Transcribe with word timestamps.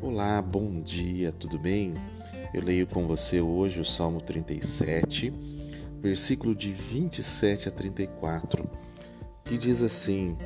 Olá, 0.00 0.40
bom 0.40 0.80
dia, 0.80 1.32
tudo 1.32 1.58
bem? 1.58 1.92
Eu 2.54 2.62
leio 2.62 2.86
com 2.86 3.04
você 3.08 3.40
hoje 3.40 3.80
o 3.80 3.84
Salmo 3.84 4.20
37, 4.20 5.34
versículo 6.00 6.54
de 6.54 6.70
27 6.70 7.68
a 7.68 7.72
34, 7.72 8.64
que 9.44 9.58
diz 9.58 9.82
assim: 9.82 10.36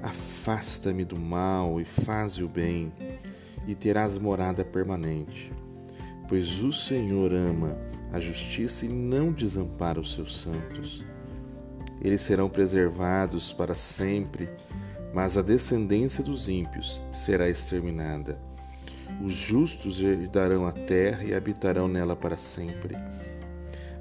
Afasta-me 0.00 1.04
do 1.04 1.18
mal 1.18 1.80
e 1.80 1.84
faze 1.84 2.44
o 2.44 2.48
bem, 2.48 2.92
e 3.66 3.74
terás 3.74 4.18
morada 4.18 4.64
permanente. 4.64 5.50
Pois 6.28 6.62
o 6.62 6.70
Senhor 6.70 7.32
ama 7.34 7.76
a 8.12 8.20
justiça 8.20 8.86
e 8.86 8.88
não 8.88 9.32
desampara 9.32 9.98
os 9.98 10.14
seus 10.14 10.38
santos. 10.38 11.04
Eles 12.00 12.20
serão 12.20 12.48
preservados 12.48 13.52
para 13.52 13.74
sempre, 13.74 14.48
mas 15.12 15.36
a 15.36 15.42
descendência 15.42 16.22
dos 16.22 16.48
ímpios 16.48 17.02
será 17.10 17.48
exterminada. 17.48 18.51
Os 19.20 19.32
justos 19.32 20.00
herdarão 20.00 20.66
a 20.66 20.72
terra 20.72 21.24
e 21.24 21.34
habitarão 21.34 21.88
nela 21.88 22.16
para 22.16 22.36
sempre. 22.36 22.96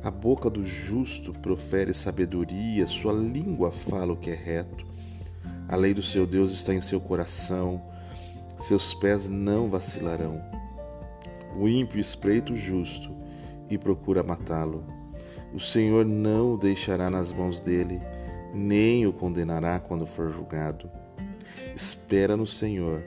A 0.04 0.10
boca 0.10 0.50
do 0.50 0.64
justo 0.64 1.32
profere 1.32 1.94
sabedoria, 1.94 2.88
sua 2.88 3.14
língua 3.14 3.72
fala 3.72 4.14
o 4.14 4.18
que 4.18 4.32
é 4.32 4.36
reto. 4.36 4.86
A 5.68 5.76
lei 5.76 5.94
do 5.94 6.02
seu 6.02 6.26
Deus 6.26 6.52
está 6.52 6.74
em 6.74 6.82
seu 6.82 7.00
coração, 7.00 7.82
seus 8.58 8.94
pés 8.96 9.30
não 9.30 9.70
vacilarão. 9.70 10.42
O 11.56 11.68
ímpio 11.68 12.00
espreita 12.00 12.54
o 12.54 12.58
justo 12.58 13.16
e 13.70 13.78
procura 13.78 14.24
matá-lo. 14.24 14.84
O 15.54 15.60
Senhor 15.60 16.06
não 16.06 16.54
o 16.54 16.58
deixará 16.58 17.10
nas 17.10 17.32
mãos 17.32 17.60
dele, 17.60 18.02
nem 18.54 19.06
o 19.06 19.14
condenará 19.14 19.80
quando 19.80 20.06
for 20.06 20.32
julgado. 20.32 20.90
Espera 21.76 22.36
no 22.36 22.48
Senhor 22.48 23.04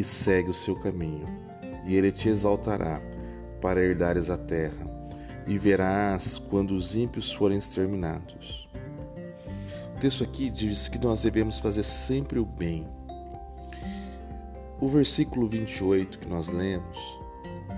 e 0.00 0.04
segue 0.04 0.48
o 0.48 0.54
seu 0.54 0.74
caminho, 0.74 1.26
e 1.84 1.94
ele 1.94 2.10
te 2.10 2.30
exaltará 2.30 3.02
para 3.60 3.84
herdares 3.84 4.30
a 4.30 4.38
terra, 4.38 4.88
e 5.46 5.58
verás 5.58 6.38
quando 6.38 6.70
os 6.70 6.96
ímpios 6.96 7.30
forem 7.30 7.58
exterminados. 7.58 8.66
O 9.94 9.98
texto 10.00 10.24
aqui 10.24 10.50
diz 10.50 10.88
que 10.88 10.98
nós 10.98 11.22
devemos 11.22 11.58
fazer 11.58 11.82
sempre 11.82 12.38
o 12.38 12.46
bem. 12.46 12.88
O 14.80 14.88
versículo 14.88 15.46
28 15.46 16.18
que 16.18 16.28
nós 16.28 16.48
lemos, 16.48 16.98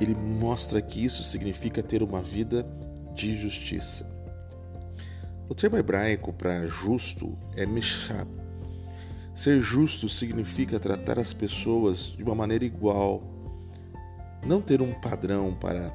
ele 0.01 0.15
mostra 0.15 0.81
que 0.81 1.05
isso 1.05 1.25
significa 1.25 1.83
ter 1.83 2.05
uma 2.05 2.23
vida 2.23 2.65
de 3.13 3.37
justiça. 3.37 4.09
O 5.49 5.55
termo 5.57 5.77
hebraico 5.77 6.33
para 6.33 6.65
justo 6.69 7.37
é 7.57 7.67
meshab, 7.67 8.29
Ser 9.35 9.61
justo 9.61 10.09
significa 10.11 10.79
tratar 10.79 11.19
as 11.19 11.33
pessoas 11.33 12.15
de 12.17 12.23
uma 12.23 12.35
maneira 12.35 12.67
igual, 12.67 13.23
não 14.45 14.61
ter 14.61 14.83
um 14.83 14.93
padrão 14.93 15.57
para 15.59 15.91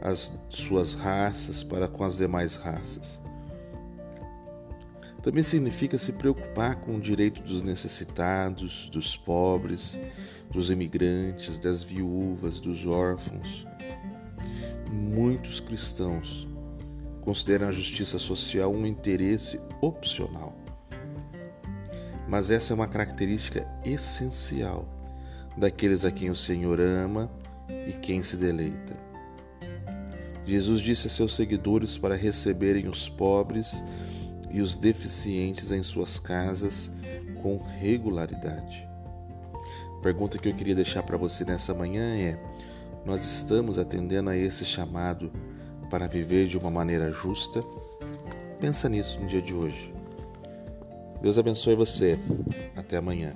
as 0.00 0.36
suas 0.48 0.92
raças 0.92 1.62
para 1.62 1.86
com 1.86 2.02
as 2.02 2.16
demais 2.16 2.56
raças. 2.56 3.22
Também 5.22 5.44
significa 5.44 5.96
se 5.96 6.12
preocupar 6.12 6.74
com 6.74 6.96
o 6.96 7.00
direito 7.00 7.40
dos 7.42 7.62
necessitados, 7.62 8.90
dos 8.90 9.16
pobres, 9.16 10.00
dos 10.50 10.68
imigrantes, 10.68 11.60
das 11.60 11.84
viúvas, 11.84 12.60
dos 12.60 12.84
órfãos. 12.84 13.64
Muitos 14.90 15.60
cristãos 15.60 16.48
consideram 17.20 17.68
a 17.68 17.70
justiça 17.70 18.18
social 18.18 18.74
um 18.74 18.84
interesse 18.84 19.60
opcional 19.80 20.56
mas 22.32 22.50
essa 22.50 22.72
é 22.72 22.74
uma 22.74 22.88
característica 22.88 23.68
essencial 23.84 24.88
daqueles 25.54 26.02
a 26.02 26.10
quem 26.10 26.30
o 26.30 26.34
Senhor 26.34 26.80
ama 26.80 27.30
e 27.86 27.92
quem 27.92 28.22
se 28.22 28.38
deleita. 28.38 28.96
Jesus 30.42 30.80
disse 30.80 31.08
a 31.08 31.10
seus 31.10 31.34
seguidores 31.34 31.98
para 31.98 32.14
receberem 32.16 32.88
os 32.88 33.06
pobres 33.06 33.84
e 34.50 34.62
os 34.62 34.78
deficientes 34.78 35.70
em 35.72 35.82
suas 35.82 36.18
casas 36.18 36.90
com 37.42 37.58
regularidade. 37.58 38.88
A 39.98 40.00
pergunta 40.00 40.38
que 40.38 40.48
eu 40.48 40.54
queria 40.54 40.74
deixar 40.74 41.02
para 41.02 41.18
você 41.18 41.44
nessa 41.44 41.74
manhã 41.74 42.16
é: 42.16 42.42
nós 43.04 43.26
estamos 43.26 43.78
atendendo 43.78 44.30
a 44.30 44.36
esse 44.38 44.64
chamado 44.64 45.30
para 45.90 46.06
viver 46.06 46.46
de 46.46 46.56
uma 46.56 46.70
maneira 46.70 47.10
justa? 47.10 47.62
Pensa 48.58 48.88
nisso 48.88 49.20
no 49.20 49.26
dia 49.26 49.42
de 49.42 49.52
hoje. 49.52 50.01
Deus 51.22 51.38
abençoe 51.38 51.76
você. 51.76 52.18
Até 52.76 52.96
amanhã. 52.96 53.32